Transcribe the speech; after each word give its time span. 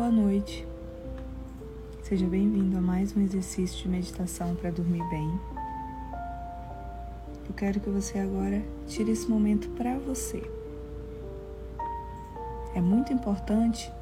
Boa 0.00 0.10
noite. 0.10 0.66
Seja 2.02 2.26
bem-vindo 2.26 2.78
a 2.78 2.80
mais 2.80 3.14
um 3.14 3.20
exercício 3.20 3.82
de 3.82 3.86
meditação 3.86 4.54
para 4.54 4.70
dormir 4.70 5.06
bem. 5.10 5.30
Eu 7.46 7.54
quero 7.54 7.78
que 7.80 7.90
você 7.90 8.18
agora 8.18 8.62
tire 8.88 9.12
esse 9.12 9.28
momento 9.28 9.68
para 9.76 9.98
você. 9.98 10.42
É 12.74 12.80
muito 12.80 13.12
importante 13.12 13.92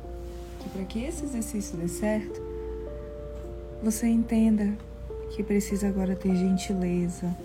que 0.60 0.68
para 0.68 0.84
que 0.84 1.02
esse 1.02 1.24
exercício 1.24 1.76
dê 1.76 1.88
certo, 1.88 2.40
você 3.82 4.06
entenda 4.06 4.78
que 5.30 5.42
precisa 5.42 5.88
agora 5.88 6.14
ter 6.14 6.32
gentileza. 6.36 7.36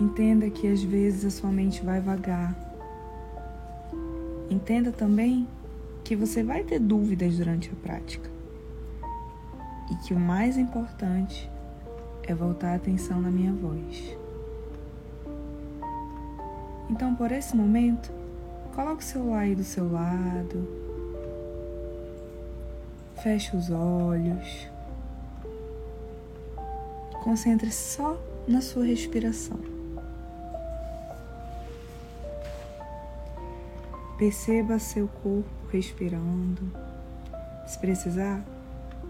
Entenda 0.00 0.48
que 0.50 0.68
às 0.68 0.84
vezes 0.84 1.24
a 1.24 1.30
sua 1.36 1.50
mente 1.50 1.84
vai 1.84 2.00
vagar. 2.00 2.56
Entenda 4.48 4.92
também 4.92 5.48
que 6.06 6.14
você 6.14 6.40
vai 6.40 6.62
ter 6.62 6.78
dúvidas 6.78 7.36
durante 7.36 7.68
a 7.68 7.74
prática. 7.82 8.30
E 9.90 9.96
que 9.96 10.14
o 10.14 10.20
mais 10.20 10.56
importante 10.56 11.50
é 12.22 12.32
voltar 12.32 12.70
a 12.70 12.74
atenção 12.76 13.20
na 13.20 13.28
minha 13.28 13.52
voz. 13.52 14.16
Então, 16.88 17.12
por 17.16 17.32
esse 17.32 17.56
momento, 17.56 18.12
coloque 18.72 19.02
o 19.02 19.04
celular 19.06 19.40
aí 19.40 19.56
do 19.56 19.64
seu 19.64 19.90
lado. 19.90 20.68
Feche 23.20 23.56
os 23.56 23.68
olhos. 23.68 24.68
Concentre 27.24 27.72
só 27.72 28.16
na 28.46 28.60
sua 28.60 28.84
respiração. 28.84 29.75
Perceba 34.18 34.78
seu 34.78 35.06
corpo 35.08 35.44
respirando. 35.70 36.72
Se 37.66 37.78
precisar, 37.78 38.42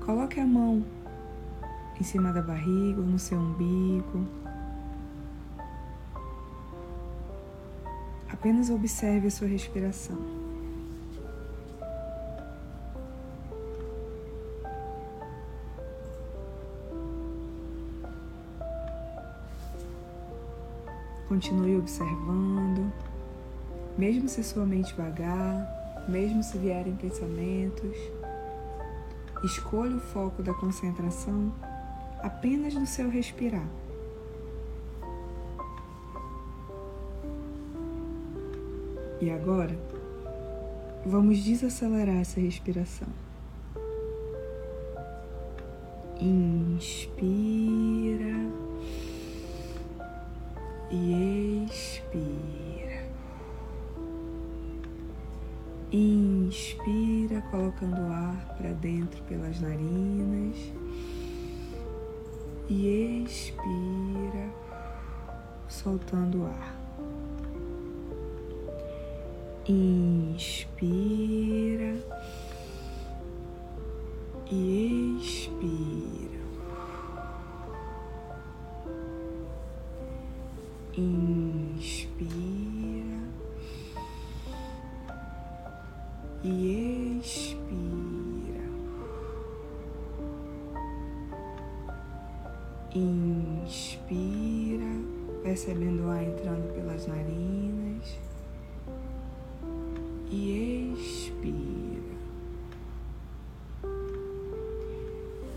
coloque 0.05 0.41
a 0.41 0.47
mão 0.47 0.85
em 2.01 2.03
cima 2.03 2.33
da 2.33 2.43
barriga 2.43 3.01
ou 3.01 3.07
no 3.07 3.19
seu 3.19 3.39
umbigo. 3.39 4.27
Apenas 8.29 8.69
observe 8.69 9.29
a 9.29 9.31
sua 9.31 9.47
respiração. 9.47 10.19
Continue 21.29 21.77
observando, 21.77 22.93
mesmo 23.99 24.29
se 24.29 24.43
sua 24.43 24.65
mente 24.65 24.95
vagar, 24.95 26.05
mesmo 26.09 26.43
se 26.43 26.59
vierem 26.59 26.95
pensamentos, 26.95 27.97
escolha 29.45 29.97
o 29.97 30.01
foco 30.01 30.43
da 30.43 30.55
concentração 30.55 31.53
apenas 32.23 32.75
no 32.75 32.87
seu 32.87 33.09
respirar. 33.09 33.67
E 39.21 39.31
agora, 39.31 39.77
vamos 41.05 41.39
desacelerar 41.43 42.17
essa 42.17 42.39
respiração. 42.39 43.09
Inspira 46.21 47.17
e 50.91 51.67
expira. 51.71 52.86
Inspira, 55.93 57.43
colocando 57.51 58.01
o 58.01 58.13
ar 58.13 58.57
para 58.57 58.73
dentro 58.73 59.23
pelas 59.25 59.61
narinas. 59.61 60.57
E 62.69 63.23
expira, 63.25 64.51
soltando 65.69 66.43
o 66.43 66.47
ar. 66.47 66.77
Inspira 69.69 70.75
e 74.51 75.17
expira. 75.21 76.47
Inspira 80.97 82.66
e 86.47 87.19
expira. 87.19 88.65
Inspira, 92.95 94.05
percebendo 95.43 96.05
o 96.05 96.11
ar 96.11 96.23
entrando 96.23 96.73
pelas 96.73 97.07
narinas 97.09 98.19
e 100.31 100.93
expira. 100.95 102.17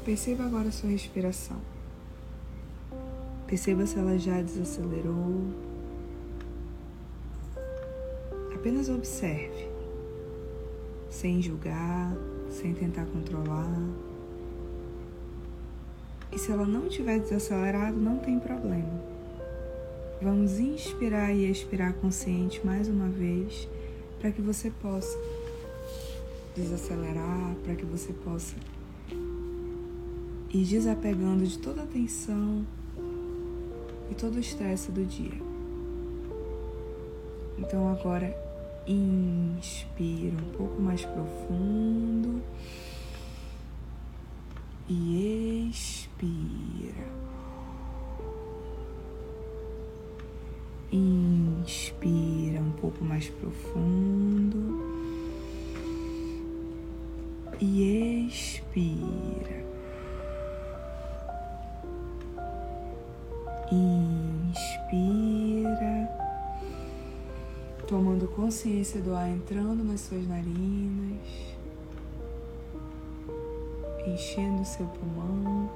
Perceba 0.04 0.46
agora 0.46 0.70
a 0.70 0.72
sua 0.72 0.90
respiração. 0.90 1.62
Perceba 3.46 3.86
se 3.86 4.00
ela 4.00 4.18
já 4.18 4.42
desacelerou. 4.42 5.54
Apenas 8.56 8.90
observe, 8.90 9.69
sem 11.20 11.42
julgar, 11.42 12.16
sem 12.50 12.74
tentar 12.74 13.06
controlar. 13.08 13.78
E 16.32 16.40
se 16.40 16.50
ela 16.50 16.66
não 16.66 16.88
tiver 16.88 17.20
desacelerado, 17.20 17.98
não 17.98 18.20
tem 18.20 18.40
problema. 18.40 19.02
Vamos 20.22 20.60
inspirar 20.60 21.34
e 21.34 21.52
expirar 21.52 21.94
consciente 21.96 22.66
mais 22.66 22.88
uma 22.88 23.10
vez 23.10 23.68
para 24.22 24.32
que 24.32 24.42
você 24.42 24.72
possa 24.82 25.18
desacelerar, 26.56 27.54
para 27.66 27.76
que 27.76 27.86
você 27.86 28.14
possa 28.14 28.56
ir 30.54 30.66
desapegando 30.66 31.46
de 31.46 31.58
toda 31.60 31.84
a 31.84 31.86
tensão 31.86 32.66
e 34.10 34.16
todo 34.16 34.36
o 34.36 34.40
estresse 34.40 34.90
do 34.90 35.04
dia. 35.04 35.42
Então 37.58 37.90
agora 37.90 38.34
inspira 39.60 40.38
um 40.38 40.52
pouco 40.58 40.82
mais 40.82 41.04
profundo 41.04 42.42
e 44.88 45.70
expira. 45.70 47.08
Inspira 50.92 52.62
um 52.62 52.72
pouco 52.80 53.04
mais 53.04 53.28
profundo 53.28 54.80
e 57.60 58.28
expira. 58.28 59.69
Tomando 67.90 68.28
consciência 68.28 69.02
do 69.02 69.16
ar 69.16 69.28
entrando 69.28 69.84
nas 69.84 70.02
suas 70.02 70.28
narinas, 70.28 71.18
enchendo 74.06 74.64
seu 74.64 74.86
pulmão 74.86 75.68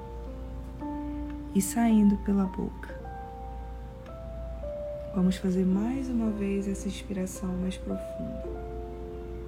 e 1.56 1.60
saindo 1.60 2.16
pela 2.18 2.44
boca. 2.44 2.94
Vamos 5.12 5.36
fazer 5.38 5.66
mais 5.66 6.08
uma 6.08 6.30
vez 6.30 6.68
essa 6.68 6.86
inspiração 6.86 7.48
mais 7.56 7.76
profunda. 7.76 8.44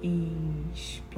Inspira 0.03 1.13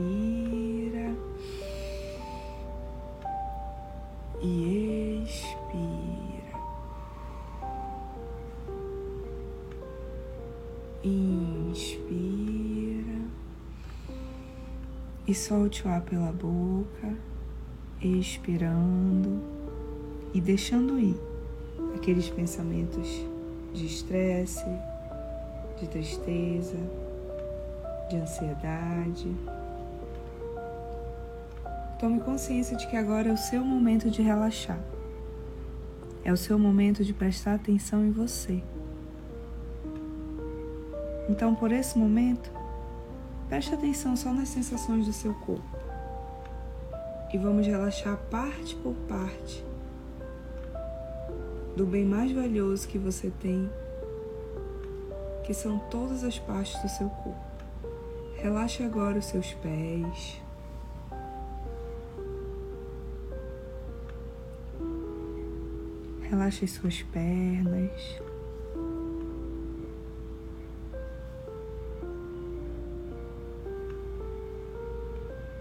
e 4.40 5.24
expira. 5.26 5.59
E 15.30 15.36
solte 15.36 15.88
o 15.88 15.92
ar 15.92 16.02
pela 16.02 16.32
boca, 16.32 17.16
expirando 18.02 19.40
e 20.34 20.42
deixando 20.42 21.00
ir 21.00 21.16
aqueles 21.96 22.28
pensamentos 22.28 23.08
de 23.72 23.86
estresse, 23.86 24.66
de 25.80 25.88
tristeza, 25.88 26.78
de 28.10 28.18
ansiedade. 28.18 29.32
Tome 32.00 32.20
consciência 32.22 32.76
de 32.76 32.88
que 32.88 32.98
agora 32.98 33.30
é 33.30 33.32
o 33.32 33.38
seu 33.38 33.64
momento 33.64 34.10
de 34.10 34.24
relaxar. 34.24 34.80
É 36.24 36.34
o 36.34 36.38
seu 36.38 36.58
momento 36.58 37.06
de 37.06 37.14
prestar 37.14 37.54
atenção 37.54 38.04
em 38.04 38.10
você. 38.10 38.64
Então, 41.30 41.54
por 41.54 41.72
esse 41.72 42.00
momento, 42.00 42.52
Preste 43.50 43.74
atenção 43.74 44.16
só 44.16 44.32
nas 44.32 44.48
sensações 44.48 45.08
do 45.08 45.12
seu 45.12 45.34
corpo. 45.34 45.78
E 47.34 47.38
vamos 47.38 47.66
relaxar 47.66 48.16
parte 48.30 48.76
por 48.76 48.94
parte 49.08 49.66
do 51.76 51.86
bem 51.86 52.06
mais 52.06 52.32
valioso 52.32 52.88
que 52.88 52.98
você 52.98 53.32
tem, 53.40 53.70
que 55.44 55.54
são 55.54 55.80
todas 55.90 56.24
as 56.24 56.38
partes 56.38 56.80
do 56.82 56.90
seu 56.90 57.10
corpo. 57.10 57.50
Relaxe 58.36 58.84
agora 58.84 59.18
os 59.18 59.26
seus 59.26 59.54
pés. 59.54 60.42
Relaxe 66.22 66.66
as 66.66 66.72
suas 66.72 67.02
pernas. 67.02 68.29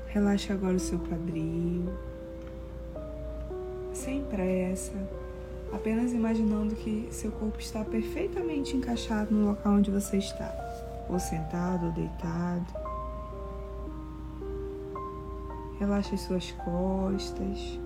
Relaxe 0.09 0.53
agora 0.53 0.75
o 0.75 0.81
seu 0.81 0.99
quadril, 0.99 1.85
sem 3.93 4.25
pressa, 4.25 4.95
apenas 5.71 6.13
imaginando 6.13 6.75
que 6.75 7.09
seu 7.11 7.31
corpo 7.31 7.61
está 7.61 7.85
perfeitamente 7.85 8.75
encaixado 8.75 9.35
no 9.35 9.49
local 9.49 9.75
onde 9.75 9.91
você 9.91 10.17
está, 10.17 10.51
ou 11.11 11.19
sentado 11.19 11.87
ou 11.87 11.93
deitado. 11.93 12.67
Relaxe 15.79 16.15
as 16.15 16.23
suas 16.23 16.53
costas, 16.53 17.79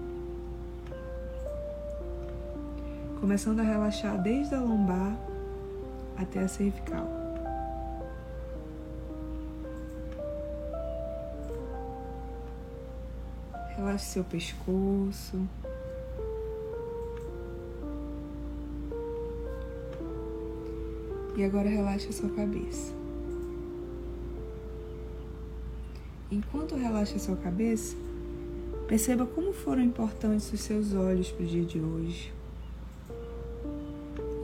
começando 3.20 3.60
a 3.60 3.64
relaxar 3.64 4.22
desde 4.22 4.54
a 4.54 4.60
lombar 4.60 5.18
até 6.16 6.38
a 6.38 6.48
cervical. 6.48 7.21
Relaxe 13.82 14.12
seu 14.12 14.22
pescoço. 14.22 15.48
E 21.36 21.42
agora 21.42 21.68
relaxe 21.68 22.06
a 22.06 22.12
sua 22.12 22.30
cabeça. 22.30 22.92
Enquanto 26.30 26.76
relaxa 26.76 27.16
a 27.16 27.18
sua 27.18 27.34
cabeça, 27.34 27.96
perceba 28.86 29.26
como 29.26 29.52
foram 29.52 29.82
importantes 29.82 30.52
os 30.52 30.60
seus 30.60 30.94
olhos 30.94 31.32
para 31.32 31.42
o 31.42 31.48
dia 31.48 31.64
de 31.64 31.80
hoje. 31.80 32.32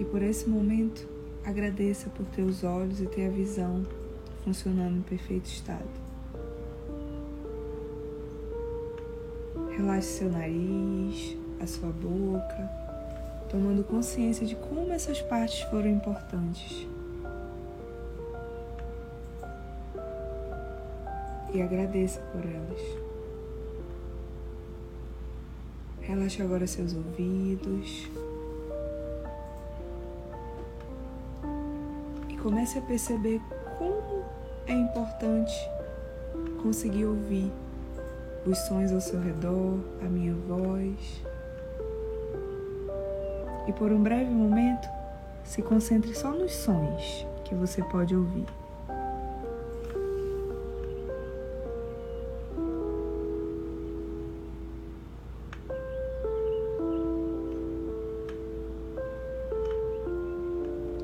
E 0.00 0.04
por 0.04 0.20
esse 0.20 0.48
momento, 0.48 1.08
agradeça 1.44 2.10
por 2.10 2.26
ter 2.26 2.42
os 2.42 2.64
olhos 2.64 3.00
e 3.00 3.06
ter 3.06 3.28
a 3.28 3.30
visão 3.30 3.86
funcionando 4.42 4.96
em 4.96 5.02
perfeito 5.02 5.46
estado. 5.46 6.07
Relaxe 9.78 10.08
seu 10.08 10.28
nariz, 10.28 11.36
a 11.60 11.66
sua 11.68 11.90
boca, 11.90 12.68
tomando 13.48 13.84
consciência 13.84 14.44
de 14.44 14.56
como 14.56 14.90
essas 14.92 15.22
partes 15.22 15.60
foram 15.70 15.88
importantes. 15.88 16.84
E 21.54 21.62
agradeça 21.62 22.20
por 22.32 22.44
elas. 22.44 22.80
Relaxe 26.00 26.42
agora 26.42 26.66
seus 26.66 26.92
ouvidos. 26.96 28.10
E 32.28 32.36
comece 32.38 32.80
a 32.80 32.82
perceber 32.82 33.40
como 33.78 34.24
é 34.66 34.72
importante 34.72 35.54
conseguir 36.60 37.04
ouvir 37.04 37.52
os 38.46 38.58
sons 38.58 38.92
ao 38.92 39.00
seu 39.00 39.20
redor, 39.20 39.78
a 40.00 40.08
minha 40.08 40.34
voz. 40.34 41.22
E 43.66 43.72
por 43.72 43.92
um 43.92 44.02
breve 44.02 44.30
momento, 44.30 44.88
se 45.44 45.62
concentre 45.62 46.14
só 46.14 46.30
nos 46.30 46.52
sons 46.52 47.26
que 47.44 47.54
você 47.54 47.82
pode 47.84 48.14
ouvir. 48.14 48.46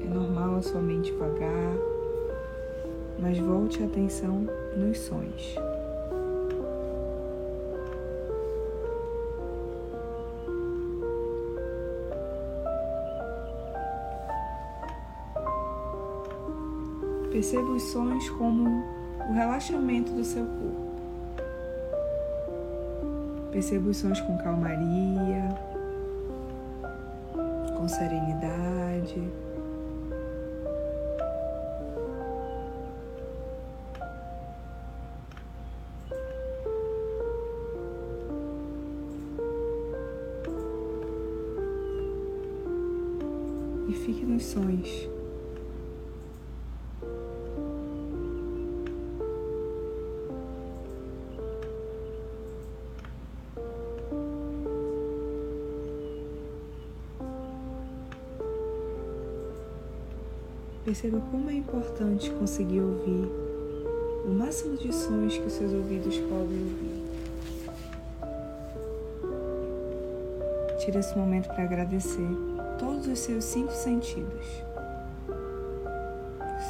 É 0.00 0.08
normal 0.08 0.56
a 0.56 0.62
sua 0.62 0.80
mente 0.80 1.12
vagar, 1.12 1.76
mas 3.18 3.38
volte 3.38 3.82
a 3.82 3.86
atenção 3.86 4.46
nos 4.76 4.98
sons. 4.98 5.73
Perceba 17.34 17.68
os 17.72 17.82
sons 17.82 18.30
como 18.30 18.84
o 19.28 19.32
relaxamento 19.32 20.12
do 20.12 20.24
seu 20.24 20.46
corpo. 20.46 20.94
Perceba 23.50 23.90
os 23.90 23.96
sons 23.96 24.20
com 24.20 24.38
calmaria, 24.38 25.48
com 27.76 27.88
serenidade. 27.88 29.20
E 43.88 43.92
fique 43.92 44.24
nos 44.24 44.44
sons. 44.44 45.13
Perceba 60.84 61.18
como 61.30 61.48
é 61.48 61.54
importante 61.54 62.30
conseguir 62.32 62.80
ouvir 62.80 63.26
o 64.26 64.30
máximo 64.30 64.76
de 64.76 64.92
sons 64.92 65.38
que 65.38 65.46
os 65.46 65.52
seus 65.54 65.72
ouvidos 65.72 66.18
podem 66.18 66.58
ouvir. 66.62 67.04
Tire 70.78 70.98
esse 70.98 71.16
momento 71.16 71.46
para 71.48 71.64
agradecer 71.64 72.28
todos 72.78 73.06
os 73.06 73.18
seus 73.18 73.44
cinco 73.46 73.72
sentidos: 73.72 74.46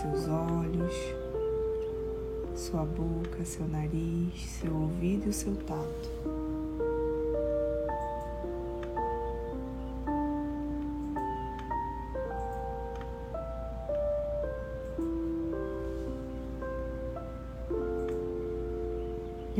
seus 0.00 0.28
olhos, 0.28 0.94
sua 2.54 2.84
boca, 2.84 3.44
seu 3.44 3.66
nariz, 3.66 4.46
seu 4.60 4.72
ouvido 4.72 5.26
e 5.26 5.30
o 5.30 5.32
seu 5.32 5.56
tato. 5.56 6.43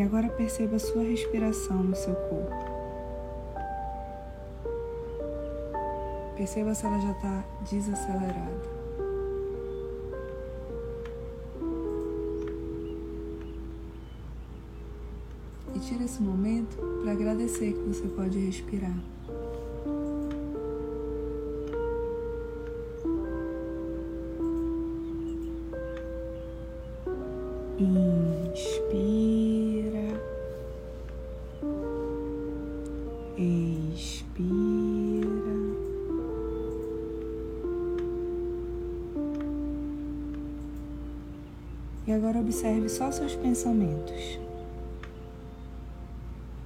Agora 0.05 0.29
perceba 0.29 0.77
a 0.77 0.79
sua 0.79 1.03
respiração 1.03 1.83
no 1.83 1.97
seu 1.97 2.15
corpo. 2.15 2.75
Perceba 6.37 6.75
se 6.75 6.85
ela 6.85 6.99
já 7.01 7.11
está 7.13 7.45
desacelerada. 7.71 8.75
E 15.75 15.79
tire 15.79 16.05
esse 16.05 16.23
momento 16.23 16.77
para 17.03 17.13
agradecer 17.13 17.73
que 17.73 17.81
você 17.81 18.07
pode 18.09 18.39
respirar. 18.39 19.14
E 42.07 42.13
agora 42.13 42.39
observe 42.39 42.89
só 42.89 43.11
seus 43.11 43.35
pensamentos. 43.35 44.39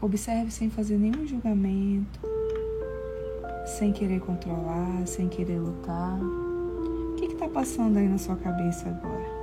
Observe 0.01 0.51
sem 0.51 0.69
fazer 0.69 0.99
nenhum 0.99 1.25
julgamento, 1.27 2.21
sem 3.79 3.93
querer 3.93 4.21
controlar, 4.21 5.07
sem 5.07 5.29
querer 5.29 5.61
lutar. 5.61 6.19
O 6.21 7.15
que 7.17 7.27
está 7.27 7.49
passando 7.49 7.99
aí 7.99 8.09
na 8.09 8.19
sua 8.19 8.35
cabeça 8.35 8.89
agora? 8.89 9.39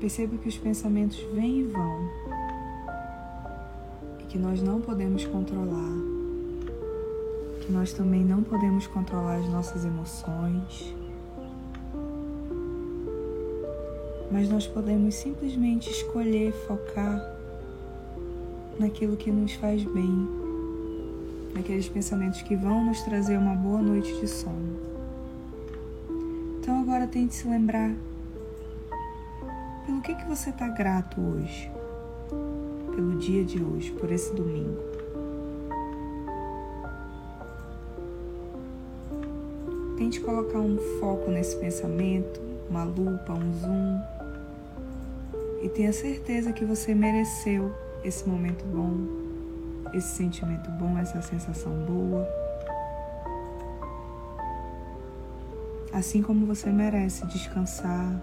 Perceba 0.00 0.36
que 0.38 0.48
os 0.48 0.58
pensamentos 0.58 1.18
vêm 1.32 1.60
e 1.60 1.64
vão 1.64 2.10
e 4.20 4.24
que 4.24 4.38
nós 4.38 4.60
não 4.60 4.80
podemos 4.80 5.24
controlar, 5.24 5.94
que 7.60 7.72
nós 7.72 7.92
também 7.92 8.24
não 8.24 8.42
podemos 8.42 8.86
controlar 8.88 9.36
as 9.36 9.48
nossas 9.48 9.84
emoções, 9.84 10.94
mas 14.36 14.50
nós 14.50 14.66
podemos 14.66 15.14
simplesmente 15.14 15.88
escolher 15.88 16.52
focar 16.52 17.26
naquilo 18.78 19.16
que 19.16 19.30
nos 19.30 19.54
faz 19.54 19.82
bem, 19.82 20.28
naqueles 21.54 21.88
pensamentos 21.88 22.42
que 22.42 22.54
vão 22.54 22.84
nos 22.84 23.00
trazer 23.00 23.38
uma 23.38 23.54
boa 23.54 23.80
noite 23.80 24.14
de 24.20 24.28
sono. 24.28 24.76
Então 26.58 26.82
agora 26.82 27.06
tente 27.06 27.34
se 27.34 27.48
lembrar 27.48 27.94
pelo 29.86 30.02
que, 30.02 30.14
que 30.14 30.28
você 30.28 30.50
está 30.50 30.68
grato 30.68 31.18
hoje, 31.18 31.70
pelo 32.94 33.16
dia 33.16 33.42
de 33.42 33.64
hoje, 33.64 33.90
por 33.92 34.12
esse 34.12 34.34
domingo. 34.34 34.82
Tente 39.96 40.20
colocar 40.20 40.58
um 40.58 40.76
foco 41.00 41.30
nesse 41.30 41.56
pensamento, 41.56 42.38
uma 42.68 42.84
lupa, 42.84 43.32
um 43.32 43.52
zoom, 43.54 44.15
e 45.62 45.68
tenha 45.68 45.92
certeza 45.92 46.52
que 46.52 46.64
você 46.64 46.94
mereceu 46.94 47.72
esse 48.04 48.28
momento 48.28 48.64
bom, 48.66 48.94
esse 49.94 50.16
sentimento 50.16 50.70
bom, 50.72 50.96
essa 50.98 51.20
sensação 51.22 51.72
boa. 51.84 52.26
Assim 55.92 56.22
como 56.22 56.46
você 56.46 56.70
merece 56.70 57.26
descansar, 57.26 58.20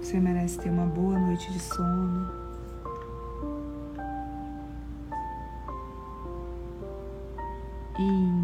você 0.00 0.18
merece 0.18 0.58
ter 0.58 0.70
uma 0.70 0.86
boa 0.86 1.18
noite 1.18 1.52
de 1.52 1.60
sono. 1.60 2.40
Inspira 7.98 8.39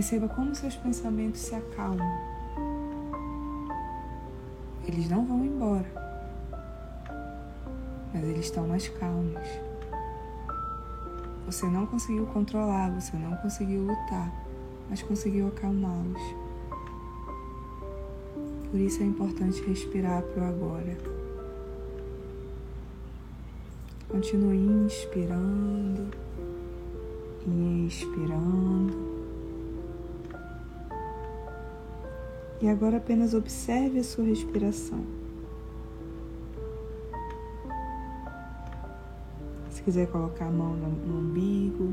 Perceba 0.00 0.26
como 0.28 0.54
seus 0.54 0.74
pensamentos 0.76 1.42
se 1.42 1.54
acalmam. 1.54 2.10
Eles 4.88 5.10
não 5.10 5.26
vão 5.26 5.44
embora, 5.44 5.84
mas 8.10 8.24
eles 8.24 8.46
estão 8.46 8.66
mais 8.66 8.88
calmos. 8.88 9.46
Você 11.44 11.66
não 11.66 11.84
conseguiu 11.84 12.24
controlar, 12.28 12.90
você 12.98 13.14
não 13.18 13.36
conseguiu 13.36 13.82
lutar, 13.82 14.32
mas 14.88 15.02
conseguiu 15.02 15.48
acalmá-los. 15.48 16.34
Por 18.70 18.80
isso 18.80 19.02
é 19.02 19.04
importante 19.04 19.62
respirar 19.68 20.22
para 20.22 20.44
o 20.44 20.46
agora. 20.46 20.96
Continue 24.08 24.86
inspirando 24.86 26.08
e 27.46 27.86
expirando. 27.86 29.09
E 32.60 32.68
agora 32.68 32.98
apenas 32.98 33.32
observe 33.32 33.98
a 34.00 34.04
sua 34.04 34.24
respiração. 34.24 35.02
Se 39.70 39.82
quiser 39.82 40.08
colocar 40.08 40.46
a 40.46 40.50
mão 40.50 40.74
no, 40.74 41.18
umbigo, 41.20 41.90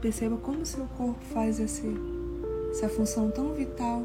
perceba 0.00 0.36
como 0.38 0.66
seu 0.66 0.84
corpo 0.96 1.22
faz 1.26 1.60
esse, 1.60 1.86
essa 2.70 2.88
função 2.88 3.30
tão 3.30 3.52
vital 3.52 4.02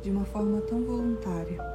de 0.00 0.10
uma 0.10 0.24
forma 0.24 0.60
tão 0.60 0.80
voluntária. 0.84 1.73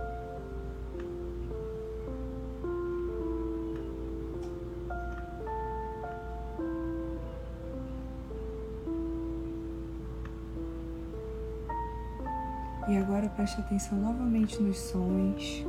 E 12.89 12.97
agora 12.97 13.29
preste 13.29 13.61
atenção 13.61 13.99
novamente 13.99 14.59
nos 14.59 14.79
sons. 14.79 15.63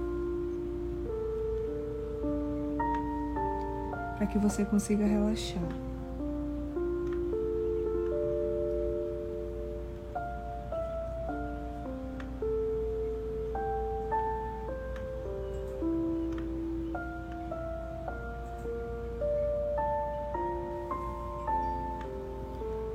Para 4.16 4.26
que 4.26 4.38
você 4.38 4.64
consiga 4.64 5.04
relaxar. 5.04 5.60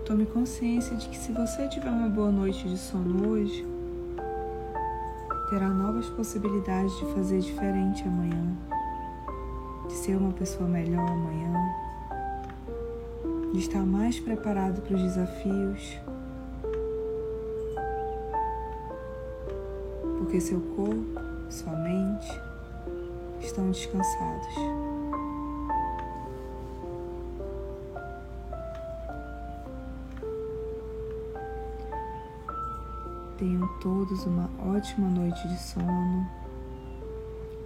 Tome 0.03 0.25
consciência 0.25 0.95
de 0.97 1.09
que 1.09 1.17
se 1.17 1.31
você 1.31 1.67
tiver 1.67 1.91
uma 1.91 2.09
boa 2.09 2.31
noite 2.31 2.67
de 2.67 2.77
sono 2.77 3.29
hoje, 3.29 3.74
terá 5.49 5.69
novas 5.69 6.09
possibilidades 6.09 6.97
de 6.97 7.05
fazer 7.13 7.39
diferente 7.39 8.03
amanhã, 8.03 8.57
de 9.87 9.93
ser 9.93 10.15
uma 10.17 10.31
pessoa 10.31 10.67
melhor 10.67 11.07
amanhã, 11.07 11.53
de 13.53 13.59
estar 13.59 13.85
mais 13.85 14.19
preparado 14.19 14.81
para 14.81 14.95
os 14.95 15.01
desafios, 15.01 15.99
porque 20.17 20.41
seu 20.41 20.59
corpo, 20.75 21.21
sua 21.49 21.73
mente 21.73 22.41
estão 23.39 23.69
descansados. 23.69 24.94
Tenham 33.37 33.67
todos 33.79 34.25
uma 34.25 34.49
ótima 34.65 35.09
noite 35.09 35.45
de 35.47 35.61
sono. 35.61 36.25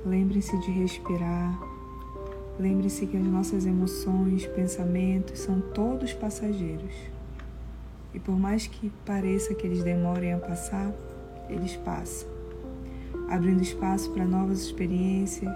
Lembrem-se 0.04 0.58
de 0.62 0.72
respirar. 0.72 1.60
Lembre-se 2.60 3.06
que 3.06 3.16
as 3.16 3.26
nossas 3.26 3.68
emoções, 3.68 4.48
pensamentos 4.48 5.40
são 5.40 5.62
todos 5.62 6.12
passageiros. 6.12 6.94
E 8.14 8.20
por 8.20 8.38
mais 8.38 8.66
que 8.66 8.90
pareça 9.06 9.54
que 9.54 9.68
eles 9.68 9.84
demorem 9.84 10.34
a 10.34 10.40
passar, 10.40 10.92
eles 11.48 11.76
passam, 11.76 12.28
abrindo 13.30 13.62
espaço 13.62 14.10
para 14.12 14.26
novas 14.26 14.62
experiências, 14.62 15.56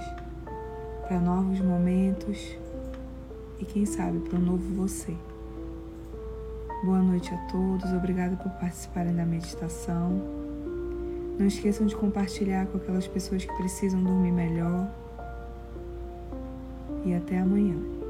para 1.08 1.20
novos 1.20 1.60
momentos 1.60 2.55
e 3.60 3.65
quem 3.65 3.86
sabe 3.86 4.20
para 4.20 4.38
um 4.38 4.41
novo 4.41 4.75
você. 4.75 5.15
Boa 6.83 6.99
noite 6.99 7.33
a 7.33 7.37
todos, 7.49 7.93
obrigada 7.93 8.35
por 8.35 8.51
participarem 8.59 9.15
da 9.15 9.25
meditação. 9.25 10.21
Não 11.39 11.47
esqueçam 11.47 11.87
de 11.87 11.95
compartilhar 11.95 12.65
com 12.67 12.77
aquelas 12.77 13.07
pessoas 13.07 13.45
que 13.45 13.53
precisam 13.55 14.03
dormir 14.03 14.33
melhor. 14.33 14.91
E 17.05 17.13
até 17.13 17.39
amanhã. 17.39 18.02